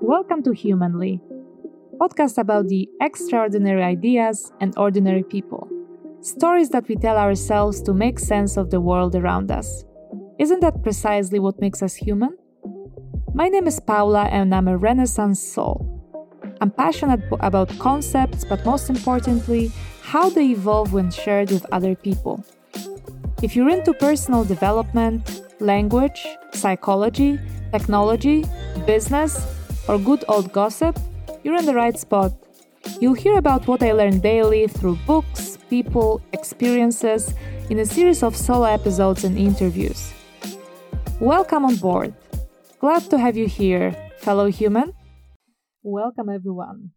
Welcome 0.00 0.42
to 0.42 0.52
Humanly, 0.52 1.20
podcast 2.00 2.38
about 2.38 2.68
the 2.68 2.88
extraordinary 3.00 3.82
ideas 3.82 4.52
and 4.60 4.76
ordinary 4.76 5.22
people. 5.22 5.68
Stories 6.20 6.70
that 6.70 6.88
we 6.88 6.96
tell 6.96 7.16
ourselves 7.16 7.80
to 7.82 7.94
make 7.94 8.18
sense 8.18 8.56
of 8.56 8.70
the 8.70 8.80
world 8.80 9.14
around 9.14 9.50
us. 9.50 9.84
Isn't 10.38 10.60
that 10.60 10.82
precisely 10.82 11.38
what 11.38 11.60
makes 11.60 11.82
us 11.82 11.94
human? 11.94 12.36
My 13.34 13.48
name 13.48 13.66
is 13.66 13.80
Paula 13.80 14.24
and 14.24 14.54
I'm 14.54 14.68
a 14.68 14.76
Renaissance 14.76 15.42
soul. 15.42 15.90
I'm 16.60 16.70
passionate 16.70 17.22
about 17.40 17.78
concepts, 17.78 18.44
but 18.44 18.64
most 18.64 18.90
importantly, 18.90 19.70
how 20.02 20.28
they 20.28 20.46
evolve 20.46 20.92
when 20.92 21.10
shared 21.10 21.50
with 21.50 21.66
other 21.72 21.94
people. 21.94 22.44
If 23.42 23.54
you're 23.54 23.68
into 23.68 23.92
personal 23.92 24.44
development, 24.44 25.42
language, 25.60 26.26
psychology, 26.52 27.38
technology, 27.72 28.44
business, 28.86 29.53
or 29.86 29.98
good 29.98 30.24
old 30.28 30.52
gossip, 30.52 30.98
you're 31.42 31.56
in 31.56 31.66
the 31.66 31.74
right 31.74 31.98
spot. 31.98 32.32
You'll 33.00 33.14
hear 33.14 33.36
about 33.38 33.66
what 33.66 33.82
I 33.82 33.92
learn 33.92 34.20
daily 34.20 34.66
through 34.66 34.96
books, 35.06 35.58
people, 35.68 36.22
experiences, 36.32 37.34
in 37.70 37.78
a 37.78 37.86
series 37.86 38.22
of 38.22 38.36
solo 38.36 38.64
episodes 38.64 39.24
and 39.24 39.38
interviews. 39.38 40.12
Welcome 41.20 41.64
on 41.64 41.76
board. 41.76 42.14
Glad 42.78 43.08
to 43.10 43.18
have 43.18 43.36
you 43.36 43.46
here, 43.46 43.92
fellow 44.18 44.46
human. 44.46 44.94
Welcome, 45.82 46.28
everyone. 46.28 46.90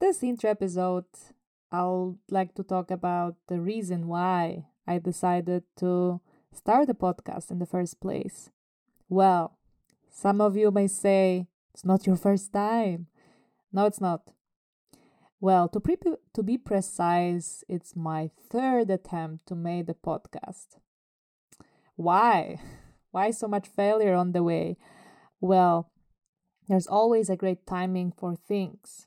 This 0.00 0.22
intro 0.22 0.50
episode, 0.50 1.06
I'll 1.72 2.18
like 2.30 2.54
to 2.54 2.62
talk 2.62 2.90
about 2.90 3.34
the 3.48 3.60
reason 3.60 4.06
why 4.06 4.66
I 4.86 4.98
decided 4.98 5.64
to 5.78 6.20
start 6.52 6.88
a 6.88 6.94
podcast 6.94 7.50
in 7.50 7.58
the 7.58 7.66
first 7.66 8.00
place. 8.00 8.50
Well, 9.08 9.58
some 10.08 10.40
of 10.40 10.56
you 10.56 10.70
may 10.70 10.86
say 10.86 11.46
it's 11.80 11.86
not 11.86 12.06
your 12.06 12.16
first 12.16 12.52
time. 12.52 13.06
No, 13.72 13.86
it's 13.86 14.02
not. 14.02 14.32
Well, 15.40 15.66
to, 15.70 15.80
pre- 15.80 15.96
to 16.34 16.42
be 16.42 16.58
precise, 16.58 17.64
it's 17.70 17.96
my 17.96 18.28
third 18.50 18.90
attempt 18.90 19.46
to 19.46 19.54
make 19.54 19.86
the 19.86 19.94
podcast. 19.94 20.76
Why? 21.96 22.60
Why 23.12 23.30
so 23.30 23.48
much 23.48 23.66
failure 23.66 24.12
on 24.12 24.32
the 24.32 24.42
way? 24.42 24.76
Well, 25.40 25.90
there's 26.68 26.86
always 26.86 27.30
a 27.30 27.36
great 27.36 27.66
timing 27.66 28.12
for 28.12 28.36
things. 28.36 29.06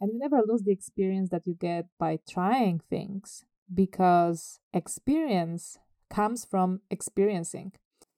And 0.00 0.12
you 0.12 0.20
never 0.20 0.44
lose 0.46 0.62
the 0.62 0.70
experience 0.70 1.30
that 1.30 1.42
you 1.44 1.54
get 1.54 1.86
by 1.98 2.20
trying 2.30 2.82
things 2.88 3.44
because 3.74 4.60
experience 4.72 5.76
comes 6.08 6.44
from 6.44 6.82
experiencing. 6.88 7.72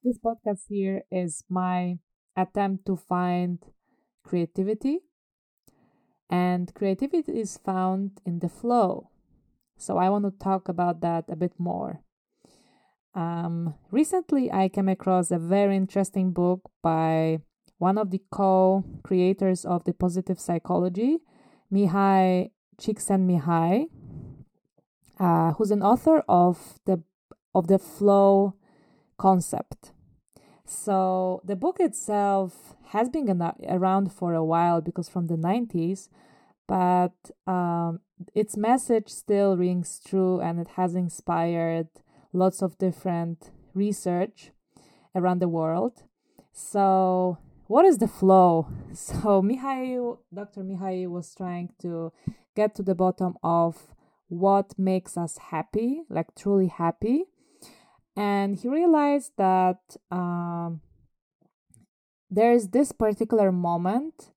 This 0.04 0.18
podcast 0.18 0.64
here 0.68 1.04
is 1.10 1.42
my 1.48 2.00
attempt 2.36 2.84
to 2.84 2.94
find 2.94 3.64
creativity, 4.28 5.00
and 6.28 6.74
creativity 6.74 7.40
is 7.40 7.56
found 7.56 8.20
in 8.26 8.40
the 8.40 8.48
flow. 8.48 9.08
So, 9.78 9.96
I 9.96 10.10
want 10.10 10.24
to 10.24 10.44
talk 10.44 10.68
about 10.68 11.00
that 11.00 11.24
a 11.28 11.36
bit 11.36 11.54
more. 11.58 12.02
Um, 13.14 13.74
recently, 13.90 14.52
I 14.52 14.68
came 14.68 14.88
across 14.88 15.30
a 15.30 15.38
very 15.38 15.76
interesting 15.76 16.32
book 16.32 16.70
by 16.82 17.38
one 17.78 17.96
of 17.96 18.10
the 18.10 18.20
co 18.30 18.84
creators 19.02 19.64
of 19.64 19.84
the 19.84 19.94
positive 19.94 20.38
psychology, 20.38 21.18
Mihai 21.72 22.50
Csikszentmihalyi, 22.80 23.86
uh, 25.18 25.52
who's 25.52 25.70
an 25.70 25.82
author 25.82 26.22
of 26.28 26.78
the 26.84 27.02
of 27.54 27.66
the 27.68 27.78
flow 27.78 28.54
concept. 29.16 29.92
So 30.68 31.40
the 31.44 31.56
book 31.56 31.80
itself 31.80 32.74
has 32.88 33.08
been 33.08 33.42
around 33.66 34.12
for 34.12 34.34
a 34.34 34.44
while 34.44 34.82
because 34.82 35.08
from 35.08 35.26
the 35.26 35.36
90s, 35.36 36.10
but 36.66 37.14
um, 37.46 38.00
its 38.34 38.54
message 38.54 39.08
still 39.08 39.56
rings 39.56 39.98
true 40.06 40.40
and 40.40 40.60
it 40.60 40.68
has 40.76 40.94
inspired 40.94 41.88
lots 42.34 42.60
of 42.60 42.76
different 42.76 43.50
research 43.72 44.50
around 45.14 45.38
the 45.38 45.48
world. 45.48 46.02
So, 46.52 47.38
what 47.66 47.86
is 47.86 47.98
the 47.98 48.08
flow? 48.08 48.68
So, 48.92 49.40
Mihai, 49.42 50.18
Dr. 50.34 50.62
Mihai 50.62 51.08
was 51.08 51.34
trying 51.34 51.70
to 51.80 52.12
get 52.54 52.74
to 52.74 52.82
the 52.82 52.94
bottom 52.94 53.36
of 53.42 53.94
what 54.28 54.78
makes 54.78 55.16
us 55.16 55.38
happy, 55.50 56.02
like 56.10 56.34
truly 56.34 56.66
happy. 56.66 57.24
And 58.18 58.56
he 58.56 58.66
realized 58.66 59.30
that 59.38 59.78
um, 60.10 60.80
there's 62.28 62.70
this 62.70 62.90
particular 62.90 63.52
moment 63.52 64.32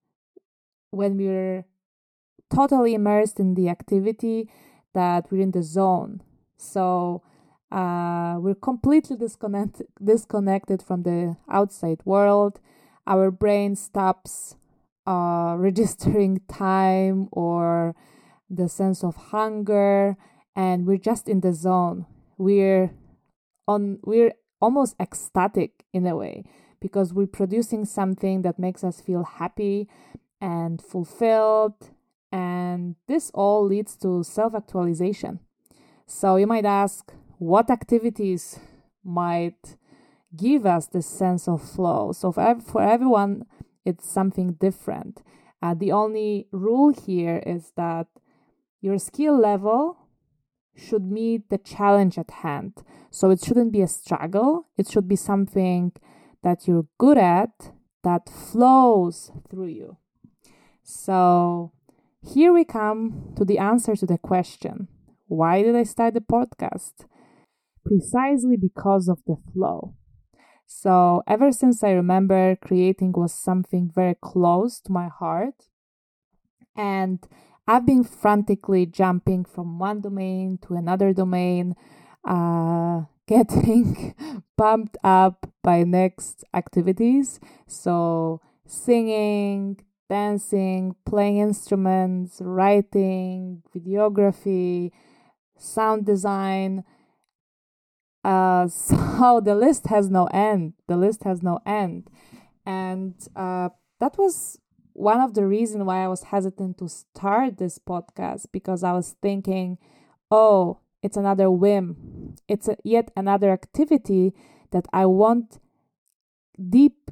when 0.92 1.18
we're 1.18 1.66
totally 2.54 2.94
immersed 2.94 3.40
in 3.40 3.56
the 3.56 3.70
activity 3.70 4.52
that 4.94 5.32
we're 5.32 5.42
in 5.42 5.50
the 5.50 5.64
zone. 5.64 6.22
So 6.58 7.24
uh, 7.72 8.36
we're 8.40 8.54
completely 8.54 9.18
disconnected 9.18 9.88
disconnected 10.04 10.84
from 10.84 11.02
the 11.02 11.38
outside 11.50 12.02
world. 12.06 12.60
Our 13.08 13.32
brain 13.32 13.76
stops 13.76 14.58
uh, 15.08 15.56
registering 15.58 16.42
time 16.48 17.30
or 17.32 17.96
the 18.48 18.70
sense 18.70 19.04
of 19.04 19.16
hunger, 19.34 20.18
and 20.56 20.86
we're 20.86 20.98
just 20.98 21.28
in 21.28 21.40
the 21.40 21.54
zone. 21.54 22.06
We're 22.38 22.92
on. 23.72 24.00
We're 24.04 24.34
almost 24.60 24.96
ecstatic 25.00 25.86
in 25.94 26.06
a 26.08 26.16
way 26.16 26.44
because 26.80 27.14
we're 27.14 27.28
producing 27.28 27.86
something 27.86 28.42
that 28.42 28.60
makes 28.60 28.84
us 28.84 29.02
feel 29.02 29.24
happy 29.24 29.88
and 30.40 30.82
fulfilled, 30.82 31.92
and 32.32 32.96
this 33.08 33.32
all 33.34 33.66
leads 33.66 33.96
to 33.98 34.24
self 34.24 34.56
actualization. 34.56 35.40
So 36.08 36.36
you 36.36 36.48
might 36.48 36.66
ask, 36.66 37.14
what 37.38 37.70
activities 37.70 38.60
might 39.04 39.78
give 40.36 40.66
us 40.66 40.88
this 40.88 41.08
sense 41.08 41.48
of 41.48 41.62
flow. 41.62 42.12
So 42.12 42.32
for, 42.32 42.60
for 42.60 42.82
everyone, 42.82 43.46
it's 43.86 44.10
something 44.10 44.54
different. 44.54 45.24
Uh, 45.62 45.74
the 45.74 45.92
only 45.92 46.48
rule 46.52 46.94
here 46.94 47.42
is 47.46 47.72
that 47.76 48.08
your 48.82 48.98
skill 48.98 49.38
level 49.40 49.98
should 50.76 51.04
meet 51.04 51.50
the 51.50 51.58
challenge 51.58 52.18
at 52.18 52.32
hand. 52.32 52.84
So 53.10 53.30
it 53.30 53.44
shouldn't 53.44 53.72
be 53.72 53.82
a 53.82 53.88
struggle, 53.88 54.68
it 54.78 54.90
should 54.90 55.08
be 55.08 55.16
something 55.16 55.92
that 56.44 56.68
you're 56.68 56.88
good 56.98 57.18
at 57.18 57.74
that 58.04 58.30
flows 58.30 59.32
through 59.50 59.68
you. 59.68 59.98
So 60.84 61.72
here 62.22 62.52
we 62.54 62.66
come 62.66 63.34
to 63.36 63.46
the 63.46 63.60
answer 63.60 63.96
to 63.96 64.06
the 64.06 64.18
question 64.18 64.88
why 65.28 65.62
did 65.62 65.76
I 65.76 65.84
start 65.84 66.14
the 66.14 66.20
podcast? 66.20 67.06
precisely 67.86 68.58
because 68.58 69.08
of 69.08 69.20
the 69.26 69.38
flow. 69.54 69.96
So, 70.66 71.22
ever 71.28 71.52
since 71.52 71.84
I 71.84 71.92
remember, 71.92 72.56
creating 72.56 73.12
was 73.14 73.34
something 73.34 73.92
very 73.94 74.16
close 74.22 74.80
to 74.82 74.92
my 74.92 75.10
heart. 75.10 75.68
And 76.76 77.20
I've 77.68 77.86
been 77.86 78.04
frantically 78.04 78.86
jumping 78.86 79.46
from 79.46 79.80
one 79.80 80.02
domain 80.02 80.60
to 80.68 80.76
another 80.76 81.14
domain, 81.14 81.76
uh, 82.26 83.04
getting 83.28 84.16
pumped 84.58 84.98
up 85.04 85.50
by 85.64 85.84
next 85.84 86.44
activities. 86.54 87.40
So, 87.68 88.42
singing, 88.66 89.80
dancing, 90.10 90.96
playing 91.06 91.38
instruments, 91.38 92.42
writing, 92.44 93.64
videography, 93.74 94.92
sound 95.58 96.06
design 96.06 96.84
uh, 98.24 98.68
so 98.68 99.42
the 99.44 99.56
list 99.56 99.88
has 99.88 100.10
no 100.10 100.26
end. 100.28 100.74
The 100.88 100.98
list 100.98 101.24
has 101.24 101.42
no 101.42 101.60
end. 101.66 102.10
And 102.66 103.16
uh, 103.36 103.70
that 104.00 104.18
was 104.18 104.60
one 104.94 105.20
of 105.20 105.34
the 105.34 105.46
reasons 105.46 105.84
why 105.84 106.04
I 106.04 106.08
was 106.08 106.24
hesitant 106.24 106.78
to 106.80 106.90
start 106.90 107.58
this 107.58 107.80
podcast 107.80 108.48
because 108.52 108.84
I 108.84 108.94
was 108.94 109.16
thinking, 109.22 109.78
oh, 110.30 110.80
it's 111.02 111.18
another 111.18 111.50
whim. 111.50 112.36
It's 112.48 112.68
a, 112.68 112.78
yet 112.84 113.12
another 113.16 113.52
activity 113.52 114.34
that 114.72 114.86
I 114.94 115.06
won't 115.06 115.60
deep 116.70 117.12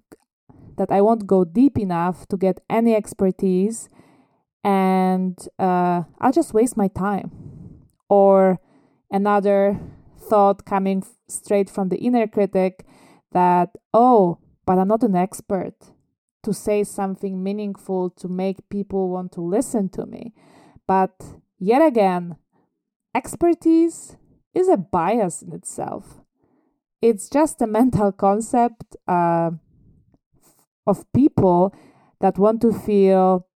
that 0.78 0.92
I 0.92 1.02
won't 1.02 1.28
go 1.28 1.44
deep 1.44 1.78
enough 1.78 2.26
to 2.30 2.38
get 2.38 2.62
any 2.70 2.96
expertise 2.96 3.90
and 4.64 5.38
uh, 5.58 6.04
I'll 6.20 6.32
just 6.32 6.54
waste 6.54 6.78
my 6.78 6.88
time. 6.88 7.32
Or 8.08 8.60
another 9.12 9.80
thought 10.18 10.66
coming 10.66 11.04
straight 11.28 11.70
from 11.70 11.90
the 11.90 11.98
inner 11.98 12.28
critic 12.28 12.86
that, 13.34 13.72
oh, 13.94 14.40
but 14.66 14.78
I'm 14.78 14.88
not 14.88 15.04
an 15.04 15.16
expert 15.16 15.76
to 16.44 16.54
say 16.54 16.84
something 16.84 17.44
meaningful 17.44 18.10
to 18.12 18.28
make 18.28 18.70
people 18.70 19.10
want 19.10 19.32
to 19.34 19.42
listen 19.42 19.90
to 19.90 20.06
me. 20.06 20.34
But 20.88 21.22
yet 21.58 21.86
again, 21.86 22.38
expertise 23.14 24.18
is 24.54 24.68
a 24.68 24.78
bias 24.78 25.42
in 25.42 25.54
itself. 25.54 26.22
It's 27.02 27.30
just 27.30 27.62
a 27.62 27.68
mental 27.80 28.12
concept 28.12 28.96
uh, 29.08 29.52
of 30.88 31.12
people 31.14 31.74
that 32.22 32.38
want 32.38 32.62
to 32.62 32.74
feel 32.74 33.48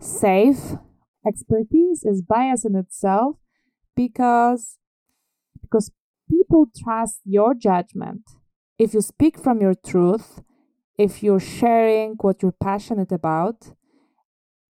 safe. 0.00 0.74
Expertise 1.26 2.04
is 2.04 2.22
bias 2.22 2.64
in 2.64 2.74
itself 2.74 3.36
because 3.96 4.78
because 5.60 5.90
people 6.30 6.66
trust 6.82 7.20
your 7.24 7.54
judgment. 7.54 8.22
If 8.78 8.94
you 8.94 9.00
speak 9.00 9.38
from 9.38 9.60
your 9.60 9.74
truth, 9.74 10.40
if 10.98 11.22
you're 11.22 11.40
sharing 11.40 12.16
what 12.20 12.42
you're 12.42 12.52
passionate 12.60 13.12
about, 13.12 13.72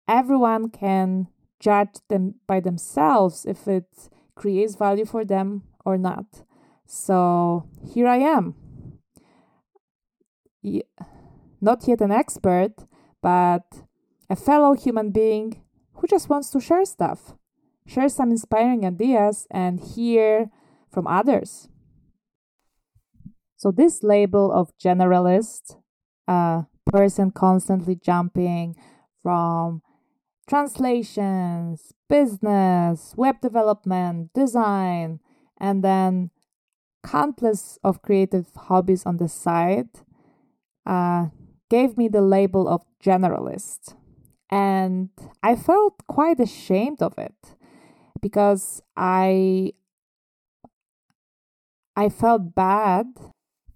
everyone 0.09 0.71
can 0.71 1.29
judge 1.61 1.97
them 2.09 2.37
by 2.47 2.61
themselves 2.61 3.45
if 3.45 3.69
it 3.69 4.09
creates 4.35 4.75
value 4.75 5.05
for 5.05 5.25
them 5.25 5.63
or 5.85 5.99
not. 5.99 6.45
So 6.87 7.69
here 7.93 8.09
I 8.09 8.17
am. 8.17 8.55
Not 11.61 11.87
yet 11.87 12.01
an 12.01 12.11
expert, 12.11 12.73
but 13.23 13.85
a 14.31 14.37
fellow 14.37 14.75
human 14.75 15.11
being 15.11 15.63
who 15.95 16.07
just 16.07 16.29
wants 16.29 16.51
to 16.51 16.61
share 16.61 16.85
stuff, 16.85 17.35
share 17.87 18.09
some 18.09 18.31
inspiring 18.31 18.85
ideas, 18.85 19.47
and 19.51 19.79
hear 19.79 20.51
from 20.91 21.07
others. 21.07 21.69
So, 23.57 23.71
this 23.71 24.03
label 24.03 24.53
of 24.53 24.77
generalist, 24.79 25.77
a 26.27 26.67
person 26.87 27.31
constantly 27.31 27.95
jumping 27.95 28.77
from 29.23 29.83
translations, 30.49 31.93
business, 32.09 33.15
web 33.17 33.41
development, 33.41 34.33
design, 34.35 35.21
and 35.59 35.83
then 35.83 36.31
countless 37.05 37.79
of 37.85 38.03
creative 38.03 38.47
hobbies 38.57 39.05
on 39.07 39.19
the 39.19 39.29
side 39.29 39.89
uh, 40.87 41.27
gave 41.71 41.97
me 41.97 42.09
the 42.09 42.21
label 42.21 42.69
of 42.69 42.85
generalist. 43.03 43.95
And 44.51 45.11
I 45.43 45.57
felt 45.57 46.07
quite 46.07 46.39
ashamed 46.41 47.03
of 47.03 47.19
it 47.19 47.57
because 48.21 48.81
I 48.97 49.73
I 51.97 52.09
felt 52.09 52.55
bad 52.55 53.07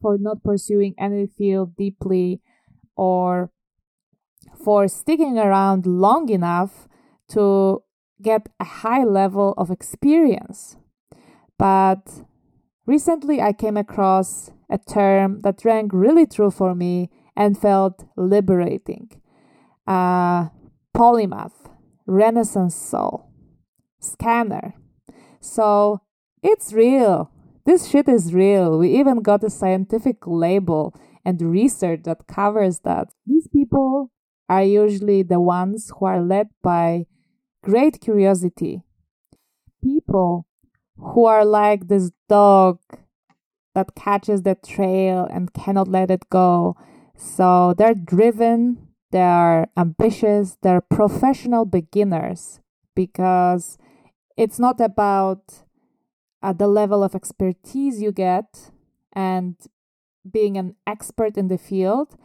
for 0.00 0.19
not 0.19 0.43
pursuing 0.43 0.95
any 0.99 1.27
field 1.27 1.77
deeply 1.77 2.41
or 2.97 3.50
for 4.65 4.89
sticking 4.89 5.39
around 5.39 5.87
long 5.87 6.29
enough 6.29 6.89
to 7.29 7.83
get 8.21 8.49
a 8.59 8.65
high 8.65 9.05
level 9.05 9.55
of 9.56 9.71
experience. 9.71 10.77
But 11.59 12.23
recently 12.87 13.41
I 13.41 13.53
came 13.53 13.77
across 13.77 14.50
a 14.71 14.79
term 14.79 15.43
that 15.43 15.65
rang 15.65 15.89
really 15.89 16.27
true 16.27 16.51
for 16.51 16.75
me 16.75 17.11
and 17.37 17.59
felt 17.59 18.05
liberating. 18.17 19.11
Uh, 19.87 20.49
polymath, 20.97 21.71
Renaissance 22.06 22.75
soul, 22.75 23.31
scanner. 24.01 24.75
So 25.41 26.03
it's 26.43 26.73
real. 26.73 27.31
This 27.69 27.87
shit 27.87 28.09
is 28.09 28.32
real. 28.32 28.79
We 28.79 28.99
even 28.99 29.20
got 29.20 29.44
a 29.44 29.50
scientific 29.50 30.26
label 30.26 30.94
and 31.23 31.38
research 31.43 32.05
that 32.05 32.26
covers 32.26 32.79
that. 32.79 33.12
These 33.26 33.47
people 33.49 34.11
are 34.49 34.62
usually 34.62 35.23
the 35.23 35.38
ones 35.38 35.93
who 35.94 36.06
are 36.06 36.23
led 36.23 36.49
by 36.62 37.05
great 37.62 38.00
curiosity. 38.00 38.81
People 39.85 40.47
who 40.97 41.26
are 41.26 41.44
like 41.44 41.88
this 41.88 42.11
dog 42.26 42.79
that 43.75 43.94
catches 43.94 44.44
the 44.44 44.55
trail 44.55 45.29
and 45.31 45.53
cannot 45.53 45.88
let 45.88 46.11
it 46.11 46.31
go. 46.31 46.75
So 47.19 47.75
they're 47.76 47.93
driven, 47.93 48.88
they're 49.11 49.69
ambitious, 49.76 50.56
they're 50.62 50.81
professional 50.81 51.67
beginners 51.67 52.61
because 52.94 53.76
it's 54.38 54.59
not 54.59 54.81
about 54.81 55.68
uh, 56.43 56.52
the 56.52 56.69
level 56.69 57.02
of 57.02 57.14
expertise 57.14 58.00
you 58.00 58.12
get 58.12 58.70
and 59.12 59.56
being 60.31 60.56
an 60.56 60.76
expert 60.87 61.37
in 61.37 61.49
the 61.49 61.58
field. 61.58 62.17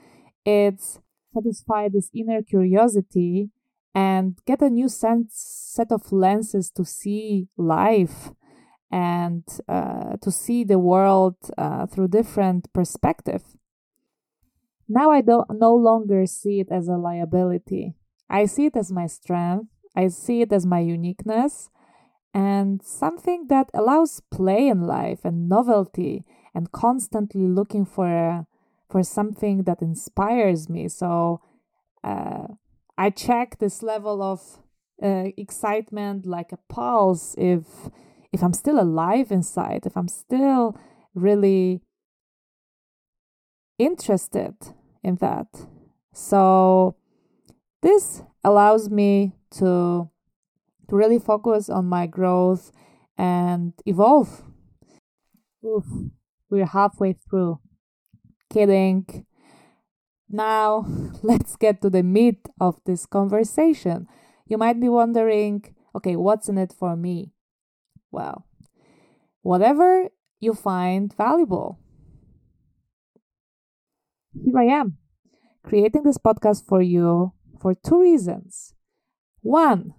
It's 0.46 1.00
satisfy 1.34 1.90
this 1.90 2.10
inner 2.14 2.42
curiosity 2.42 3.50
and 3.96 4.40
get 4.46 4.62
a 4.62 4.70
new 4.70 4.90
sense 4.90 5.34
set 5.74 5.92
of 5.92 6.12
lenses 6.12 6.72
to 6.72 6.86
see 6.86 7.48
life 7.58 8.32
and 8.92 9.44
uh, 9.68 10.18
to 10.22 10.32
see 10.32 10.64
the 10.64 10.80
world 10.80 11.36
uh, 11.58 11.86
through 11.88 12.08
different 12.10 12.72
perspective. 12.74 13.44
Now 14.88 15.12
i 15.12 15.22
don't 15.22 15.48
no 15.50 15.74
longer 15.74 16.26
see 16.26 16.60
it 16.60 16.68
as 16.70 16.88
a 16.88 16.98
liability. 16.98 17.96
I 18.30 18.46
see 18.46 18.66
it 18.66 18.76
as 18.76 18.92
my 18.92 19.08
strength. 19.08 19.70
I 19.96 20.08
see 20.08 20.42
it 20.42 20.52
as 20.52 20.66
my 20.66 20.80
uniqueness 20.80 21.70
and 22.34 22.82
something 22.82 23.48
that 23.48 23.70
allows 23.74 24.22
play 24.32 24.68
in 24.68 24.82
life 24.82 25.20
and 25.24 25.48
novelty 25.48 26.26
and 26.54 26.72
constantly 26.72 27.48
looking 27.48 27.86
for 27.86 28.46
for 28.90 29.04
something 29.04 29.64
that 29.64 29.82
inspires 29.82 30.70
me. 30.70 30.88
So 30.88 31.42
uh, 32.04 32.48
I 32.98 33.10
check 33.10 33.58
this 33.58 33.82
level 33.82 34.22
of 34.22 34.60
uh, 35.02 35.30
excitement 35.38 36.26
like 36.26 36.52
a 36.52 36.60
pulse 36.70 37.36
if 37.38 37.66
if 38.32 38.44
I'm 38.44 38.54
still 38.54 38.80
alive 38.80 39.32
inside, 39.32 39.86
if 39.86 39.96
I'm 39.96 40.08
still 40.08 40.76
really 41.14 41.82
interested 43.78 44.56
in 45.04 45.16
that. 45.18 45.48
So 46.14 46.96
this 47.82 48.24
allows 48.44 48.90
me 48.90 49.34
to 49.52 50.10
to 50.94 50.98
really 50.98 51.18
focus 51.18 51.70
on 51.70 51.86
my 51.86 52.06
growth 52.06 52.72
and 53.18 53.74
evolve. 53.86 54.44
Oof, 55.66 55.86
we're 56.52 56.68
halfway 56.68 57.14
through 57.14 57.60
kidding. 58.52 59.26
Now, 60.30 60.86
let's 61.24 61.56
get 61.56 61.82
to 61.82 61.90
the 61.90 62.04
meat 62.04 62.48
of 62.60 62.80
this 62.86 63.08
conversation. 63.08 64.08
You 64.46 64.60
might 64.60 64.80
be 64.80 64.88
wondering, 64.88 65.64
okay, 65.96 66.16
what's 66.16 66.48
in 66.48 66.60
it 66.60 66.74
for 66.78 66.96
me? 66.96 67.32
Well, 68.12 68.46
whatever 69.42 70.10
you 70.40 70.54
find 70.54 71.12
valuable. 71.16 71.80
Here 74.34 74.60
I 74.60 74.66
am, 74.66 74.98
creating 75.64 76.04
this 76.04 76.20
podcast 76.20 76.68
for 76.68 76.82
you 76.84 77.34
for 77.60 77.74
two 77.74 78.00
reasons. 78.00 78.76
One, 79.42 79.96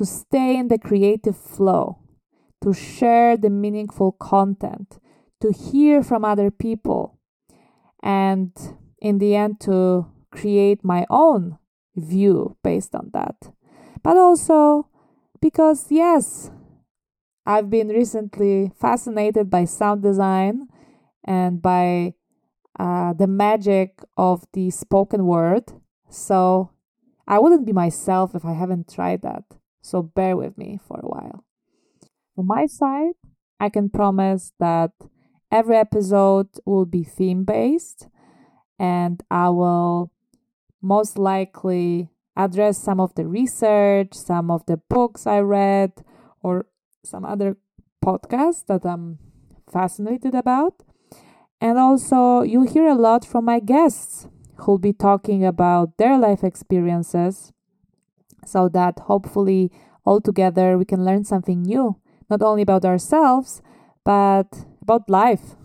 to 0.00 0.06
stay 0.06 0.56
in 0.56 0.68
the 0.68 0.78
creative 0.78 1.36
flow, 1.36 1.98
to 2.62 2.72
share 2.72 3.36
the 3.36 3.50
meaningful 3.50 4.12
content, 4.12 4.98
to 5.42 5.52
hear 5.52 6.02
from 6.02 6.24
other 6.24 6.50
people, 6.50 7.18
and 8.02 8.50
in 9.02 9.18
the 9.18 9.36
end 9.36 9.60
to 9.60 10.06
create 10.30 10.82
my 10.82 11.04
own 11.10 11.58
view 11.94 12.56
based 12.64 12.94
on 12.94 13.10
that. 13.12 13.52
But 14.02 14.16
also 14.16 14.88
because, 15.38 15.88
yes, 15.90 16.50
I've 17.44 17.68
been 17.68 17.88
recently 17.88 18.72
fascinated 18.74 19.50
by 19.50 19.66
sound 19.66 20.02
design 20.02 20.68
and 21.24 21.60
by 21.60 22.14
uh, 22.78 23.12
the 23.12 23.26
magic 23.26 24.00
of 24.16 24.46
the 24.54 24.70
spoken 24.70 25.26
word. 25.26 25.64
So 26.08 26.70
I 27.28 27.38
wouldn't 27.38 27.66
be 27.66 27.74
myself 27.74 28.34
if 28.34 28.46
I 28.46 28.54
haven't 28.54 28.90
tried 28.90 29.20
that. 29.20 29.59
So 29.82 30.02
bear 30.02 30.36
with 30.36 30.56
me 30.58 30.78
for 30.86 31.00
a 31.00 31.08
while. 31.08 31.44
On 32.36 32.46
my 32.46 32.66
side, 32.66 33.14
I 33.58 33.68
can 33.68 33.90
promise 33.90 34.52
that 34.58 34.92
Every 35.52 35.76
episode 35.76 36.48
will 36.64 36.86
be 36.86 37.02
theme 37.02 37.42
based, 37.42 38.06
and 38.78 39.20
I 39.30 39.48
will 39.48 40.12
most 40.80 41.18
likely 41.18 42.08
address 42.36 42.78
some 42.78 43.00
of 43.00 43.14
the 43.16 43.26
research, 43.26 44.14
some 44.14 44.48
of 44.48 44.64
the 44.66 44.76
books 44.76 45.26
I 45.26 45.40
read, 45.40 46.04
or 46.40 46.66
some 47.04 47.24
other 47.24 47.56
podcasts 48.04 48.64
that 48.66 48.86
I'm 48.86 49.18
fascinated 49.72 50.36
about. 50.36 50.84
And 51.60 51.78
also, 51.78 52.42
you'll 52.42 52.70
hear 52.70 52.86
a 52.86 52.94
lot 52.94 53.24
from 53.24 53.44
my 53.44 53.58
guests 53.58 54.28
who'll 54.58 54.78
be 54.78 54.92
talking 54.92 55.44
about 55.44 55.98
their 55.98 56.16
life 56.16 56.44
experiences 56.44 57.52
so 58.50 58.68
that 58.68 58.98
hopefully 59.00 59.70
all 60.04 60.20
together 60.20 60.76
we 60.76 60.84
can 60.84 61.04
learn 61.04 61.24
something 61.24 61.62
new, 61.62 61.96
not 62.28 62.42
only 62.42 62.62
about 62.62 62.84
ourselves, 62.84 63.62
but 64.04 64.64
about 64.82 65.08
life. 65.08 65.56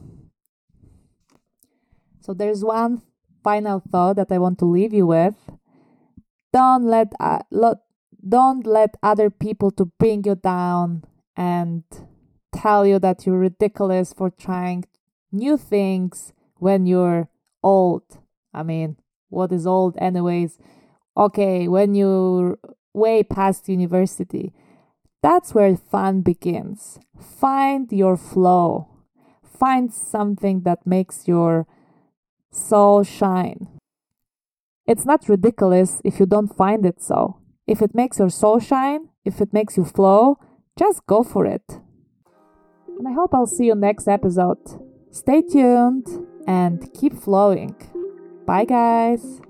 So 2.21 2.33
there's 2.33 2.63
one 2.63 3.01
final 3.43 3.81
thought 3.91 4.15
that 4.15 4.31
I 4.31 4.39
want 4.39 4.59
to 4.59 4.65
leave 4.65 4.93
you 4.93 5.05
with. 5.05 5.35
Don't 6.51 6.83
let 6.85 7.13
uh, 7.19 7.39
lo- 7.51 7.81
don't 8.27 8.65
let 8.65 8.95
other 9.03 9.29
people 9.29 9.71
to 9.71 9.85
bring 9.85 10.23
you 10.25 10.35
down 10.35 11.03
and 11.35 11.83
tell 12.51 12.85
you 12.85 12.97
that 12.99 13.25
you're 13.25 13.37
ridiculous 13.37 14.13
for 14.13 14.29
trying 14.31 14.85
new 15.31 15.57
things 15.57 16.33
when 16.57 16.85
you're 16.85 17.29
old. 17.61 18.03
I 18.53 18.63
mean, 18.63 18.97
what 19.29 19.51
is 19.51 19.67
old, 19.67 19.97
anyways. 19.99 20.57
Okay, 21.17 21.67
when 21.67 21.93
you're 21.93 22.57
way 22.95 23.23
past 23.23 23.69
university, 23.69 24.53
that's 25.21 25.53
where 25.53 25.75
fun 25.75 26.21
begins. 26.21 26.99
Find 27.19 27.91
your 27.91 28.17
flow, 28.17 28.87
find 29.43 29.93
something 29.93 30.61
that 30.61 30.85
makes 30.85 31.27
your 31.27 31.67
soul 32.51 33.03
shine. 33.03 33.67
It's 34.87 35.05
not 35.05 35.27
ridiculous 35.27 36.01
if 36.03 36.19
you 36.19 36.25
don't 36.25 36.55
find 36.55 36.85
it 36.85 37.01
so. 37.01 37.39
If 37.67 37.81
it 37.81 37.95
makes 37.95 38.19
your 38.19 38.29
soul 38.29 38.59
shine, 38.59 39.09
if 39.23 39.41
it 39.41 39.51
makes 39.51 39.77
you 39.77 39.83
flow, 39.83 40.37
just 40.77 41.05
go 41.07 41.23
for 41.23 41.45
it. 41.45 41.79
And 42.97 43.07
I 43.07 43.13
hope 43.13 43.33
I'll 43.33 43.47
see 43.47 43.65
you 43.65 43.75
next 43.75 44.07
episode. 44.07 44.59
Stay 45.11 45.41
tuned 45.41 46.07
and 46.47 46.93
keep 46.93 47.13
flowing. 47.13 47.75
Bye, 48.45 48.65
guys. 48.65 49.41